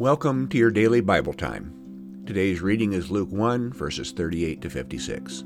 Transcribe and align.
Welcome 0.00 0.48
to 0.48 0.56
your 0.56 0.70
daily 0.70 1.02
Bible 1.02 1.34
time. 1.34 2.22
Today's 2.24 2.62
reading 2.62 2.94
is 2.94 3.10
Luke 3.10 3.30
1, 3.30 3.74
verses 3.74 4.12
38 4.12 4.62
to 4.62 4.70
56. 4.70 5.44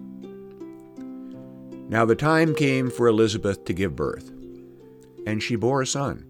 Now 1.88 2.04
the 2.04 2.14
time 2.14 2.54
came 2.54 2.88
for 2.88 3.08
Elizabeth 3.08 3.64
to 3.64 3.72
give 3.72 3.96
birth, 3.96 4.30
and 5.26 5.42
she 5.42 5.56
bore 5.56 5.82
a 5.82 5.86
son. 5.88 6.24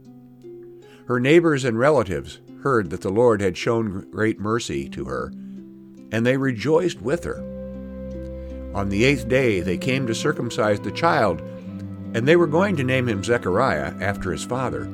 Her 1.06 1.21
neighbors 1.21 1.64
and 1.64 1.79
relatives 1.79 2.40
heard 2.62 2.88
that 2.88 3.03
the 3.03 3.10
Lord 3.10 3.42
had 3.42 3.58
shown 3.58 4.10
great 4.10 4.41
mercy 4.41 4.88
to 4.88 5.04
her, 5.04 5.31
and 6.11 6.25
they 6.25 6.38
rejoiced 6.38 7.03
with 7.03 7.25
her. 7.25 7.41
On 8.75 8.88
the 8.88 9.04
eighth 9.04 9.29
day 9.29 9.61
they 9.61 9.77
came 9.77 10.06
to 10.06 10.15
circumcise 10.15 10.81
the 10.81 10.93
child, 10.93 11.43
and 12.15 12.27
they 12.27 12.37
were 12.37 12.47
going 12.47 12.75
to 12.77 12.85
name 12.85 13.06
him 13.06 13.22
Zechariah 13.22 13.93
after 14.01 14.33
his 14.33 14.45
father. 14.45 14.87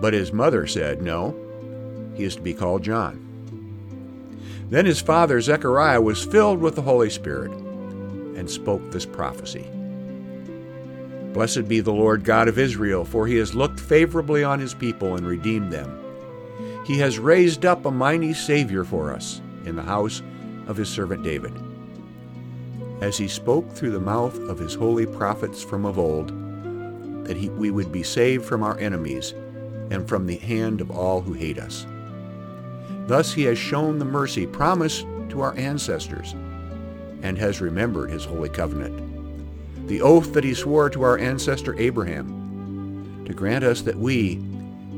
But 0.00 0.14
his 0.14 0.32
mother 0.32 0.66
said, 0.66 1.00
No, 1.00 1.38
he 2.14 2.24
is 2.24 2.36
to 2.36 2.42
be 2.42 2.54
called 2.54 2.82
John. 2.82 3.28
Then 4.70 4.86
his 4.86 5.00
father 5.00 5.40
Zechariah 5.40 6.00
was 6.00 6.24
filled 6.24 6.60
with 6.60 6.76
the 6.76 6.82
Holy 6.82 7.10
Spirit 7.10 7.52
and 7.52 8.50
spoke 8.50 8.90
this 8.90 9.06
prophecy 9.06 9.66
Blessed 11.32 11.66
be 11.66 11.80
the 11.80 11.92
Lord 11.92 12.24
God 12.24 12.46
of 12.46 12.58
Israel, 12.58 13.04
for 13.04 13.26
he 13.26 13.36
has 13.36 13.54
looked 13.54 13.80
favorably 13.80 14.44
on 14.44 14.60
his 14.60 14.74
people 14.74 15.16
and 15.16 15.26
redeemed 15.26 15.72
them. 15.72 15.98
He 16.86 16.98
has 16.98 17.18
raised 17.18 17.64
up 17.64 17.86
a 17.86 17.90
mighty 17.90 18.34
Savior 18.34 18.84
for 18.84 19.14
us 19.14 19.40
in 19.64 19.76
the 19.76 19.82
house 19.82 20.22
of 20.66 20.76
his 20.76 20.90
servant 20.90 21.22
David. 21.22 21.52
As 23.00 23.16
he 23.16 23.28
spoke 23.28 23.70
through 23.72 23.92
the 23.92 24.00
mouth 24.00 24.38
of 24.48 24.58
his 24.58 24.74
holy 24.74 25.06
prophets 25.06 25.62
from 25.62 25.86
of 25.86 25.98
old, 25.98 26.28
that 27.26 27.36
he, 27.36 27.48
we 27.48 27.70
would 27.70 27.92
be 27.92 28.02
saved 28.02 28.44
from 28.44 28.62
our 28.62 28.78
enemies 28.78 29.32
and 29.90 30.08
from 30.08 30.26
the 30.26 30.36
hand 30.36 30.80
of 30.80 30.90
all 30.90 31.20
who 31.20 31.32
hate 31.32 31.58
us. 31.58 31.86
Thus 33.06 33.32
he 33.32 33.42
has 33.44 33.58
shown 33.58 33.98
the 33.98 34.04
mercy 34.04 34.46
promised 34.46 35.06
to 35.30 35.40
our 35.40 35.56
ancestors 35.56 36.34
and 37.22 37.38
has 37.38 37.60
remembered 37.60 38.10
his 38.10 38.24
holy 38.24 38.48
covenant, 38.48 39.88
the 39.88 40.00
oath 40.00 40.32
that 40.32 40.44
he 40.44 40.54
swore 40.54 40.90
to 40.90 41.02
our 41.02 41.18
ancestor 41.18 41.78
Abraham, 41.78 43.24
to 43.26 43.32
grant 43.32 43.64
us 43.64 43.82
that 43.82 43.98
we, 43.98 44.36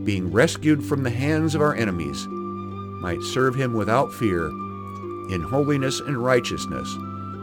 being 0.05 0.31
rescued 0.33 0.84
from 0.84 1.03
the 1.03 1.11
hands 1.11 1.55
of 1.55 1.61
our 1.61 1.75
enemies, 1.75 2.27
might 2.28 3.23
serve 3.23 3.55
him 3.55 3.75
without 3.75 4.12
fear, 4.12 4.48
in 5.31 5.43
holiness 5.43 6.00
and 6.00 6.19
righteousness, 6.19 6.89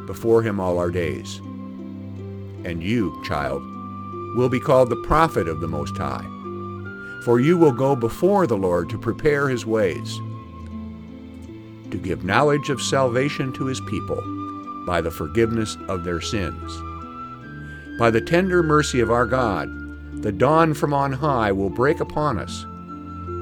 before 0.06 0.42
him 0.42 0.60
all 0.60 0.78
our 0.78 0.92
days. 0.92 1.38
And 2.64 2.84
you, 2.84 3.20
child, 3.26 3.62
will 4.36 4.50
be 4.50 4.60
called 4.60 4.90
the 4.90 5.04
prophet 5.04 5.48
of 5.48 5.60
the 5.60 5.68
Most 5.68 5.98
High, 5.98 6.26
for 7.24 7.40
you 7.40 7.58
will 7.58 7.72
go 7.72 7.96
before 7.96 8.48
the 8.48 8.58
Lord 8.58 8.90
to 8.90 8.98
prepare 8.98 9.50
his 9.50 9.66
ways, 9.66 10.20
to 11.92 11.98
give 11.98 12.24
knowledge 12.24 12.70
of 12.70 12.82
salvation 12.82 13.54
to 13.54 13.66
his 13.66 13.82
people 13.82 14.22
by 14.86 15.02
the 15.02 15.12
forgiveness 15.12 15.78
of 15.88 16.04
their 16.04 16.22
sins. 16.22 16.82
By 18.00 18.10
the 18.10 18.22
tender 18.22 18.64
mercy 18.64 19.00
of 19.00 19.12
our 19.12 19.26
God, 19.26 19.70
the 20.24 20.32
dawn 20.32 20.74
from 20.74 20.94
on 20.94 21.12
high 21.12 21.52
will 21.52 21.70
break 21.70 22.00
upon 22.00 22.40
us, 22.40 22.66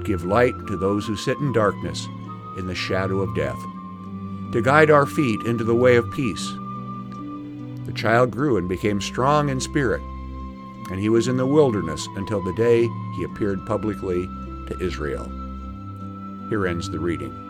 give 0.05 0.25
light 0.25 0.55
to 0.67 0.77
those 0.77 1.05
who 1.05 1.16
sit 1.16 1.38
in 1.38 1.53
darkness 1.53 2.08
in 2.58 2.67
the 2.67 2.75
shadow 2.75 3.22
of 3.22 3.36
death, 3.36 3.59
to 4.52 4.61
guide 4.61 4.89
our 4.89 5.05
feet 5.05 5.42
into 5.44 5.64
the 5.64 5.75
way 5.75 5.95
of 5.95 6.11
peace. 6.11 6.45
The 7.86 7.94
child 7.95 8.31
grew 8.31 8.58
and 8.58 8.67
became 8.67 9.02
strong 9.02 9.50
in 9.50 9.59
spirit, 9.59 10.02
and 10.92 11.00
he 11.00 11.09
was 11.09 11.27
in 11.27 11.38
the 11.38 11.45
wilderness 11.45 12.08
until 12.16 12.42
the 12.42 12.53
day 12.53 12.88
he 13.16 13.23
appeared 13.23 13.66
publicly 13.66 14.25
to 14.67 14.77
Israel. 14.81 15.25
Here 16.50 16.67
ends 16.67 16.89
the 16.89 17.00
reading. 17.00 17.48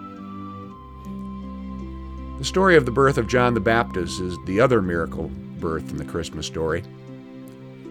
The 2.39 2.45
story 2.45 2.77
of 2.77 2.85
the 2.85 2.91
birth 2.91 3.17
of 3.17 3.27
John 3.27 3.53
the 3.53 3.59
Baptist 3.59 4.21
is 4.21 4.37
the 4.45 4.61
other 4.61 4.81
miracle 4.81 5.29
birth 5.59 5.91
in 5.91 5.97
the 5.97 6.05
Christmas 6.05 6.47
story. 6.47 6.83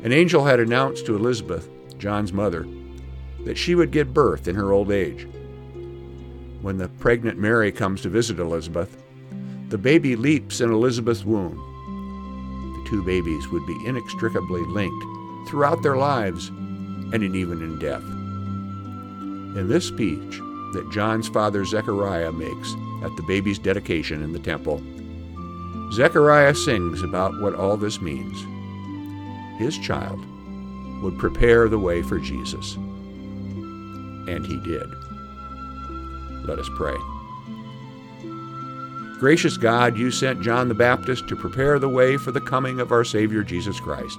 An 0.02 0.10
angel 0.10 0.46
had 0.46 0.58
announced 0.58 1.04
to 1.04 1.14
Elizabeth, 1.14 1.68
John's 1.98 2.32
mother, 2.32 2.66
that 3.44 3.58
she 3.58 3.74
would 3.74 3.90
give 3.90 4.14
birth 4.14 4.48
in 4.48 4.54
her 4.54 4.72
old 4.72 4.90
age. 4.90 5.28
When 6.62 6.78
the 6.78 6.88
pregnant 6.88 7.38
Mary 7.38 7.70
comes 7.70 8.00
to 8.00 8.08
visit 8.08 8.38
Elizabeth, 8.38 8.96
the 9.68 9.76
baby 9.76 10.16
leaps 10.16 10.62
in 10.62 10.72
Elizabeth's 10.72 11.26
womb. 11.26 11.56
The 12.82 12.88
two 12.88 13.04
babies 13.04 13.48
would 13.48 13.66
be 13.66 13.78
inextricably 13.84 14.62
linked 14.62 15.04
throughout 15.46 15.82
their 15.82 15.98
lives 15.98 16.48
and 16.48 17.22
even 17.22 17.60
in 17.60 17.78
death. 17.78 18.02
In 19.60 19.68
this 19.68 19.84
speech 19.84 20.38
that 20.72 20.90
John's 20.90 21.28
father 21.28 21.66
Zechariah 21.66 22.32
makes 22.32 22.74
at 23.02 23.14
the 23.16 23.22
baby's 23.22 23.58
dedication 23.58 24.22
in 24.22 24.32
the 24.32 24.38
temple, 24.38 24.82
Zechariah 25.92 26.54
sings 26.54 27.02
about 27.02 27.40
what 27.40 27.54
all 27.54 27.76
this 27.76 28.00
means. 28.00 28.44
His 29.58 29.78
child 29.78 30.24
would 31.02 31.18
prepare 31.18 31.68
the 31.68 31.78
way 31.78 32.02
for 32.02 32.18
Jesus. 32.18 32.74
And 32.74 34.44
he 34.44 34.58
did. 34.60 34.88
Let 36.44 36.58
us 36.58 36.68
pray. 36.76 36.96
Gracious 39.18 39.56
God, 39.56 39.96
you 39.98 40.10
sent 40.10 40.42
John 40.42 40.68
the 40.68 40.74
Baptist 40.74 41.26
to 41.28 41.36
prepare 41.36 41.78
the 41.78 41.88
way 41.88 42.16
for 42.16 42.30
the 42.30 42.40
coming 42.40 42.78
of 42.78 42.92
our 42.92 43.04
Savior 43.04 43.42
Jesus 43.42 43.80
Christ. 43.80 44.18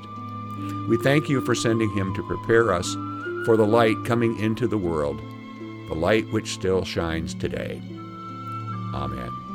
We 0.89 0.97
thank 0.97 1.29
you 1.29 1.39
for 1.41 1.55
sending 1.55 1.89
him 1.91 2.13
to 2.15 2.23
prepare 2.23 2.73
us 2.73 2.93
for 3.45 3.55
the 3.55 3.65
light 3.65 3.95
coming 4.05 4.37
into 4.39 4.67
the 4.67 4.77
world, 4.77 5.21
the 5.87 5.95
light 5.95 6.29
which 6.31 6.51
still 6.51 6.83
shines 6.83 7.33
today. 7.33 7.81
Amen. 8.93 9.48